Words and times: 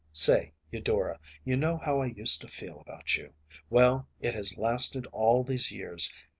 Say, 0.13 0.51
Eudora, 0.71 1.19
you 1.45 1.55
know 1.55 1.77
how 1.77 2.01
I 2.01 2.07
used 2.07 2.41
to 2.41 2.47
feel 2.47 2.79
about 2.79 3.15
you. 3.17 3.31
Well, 3.69 4.07
it 4.19 4.33
has 4.33 4.57
lasted 4.57 5.05
all 5.11 5.43
these 5.43 5.71
years. 5.71 6.11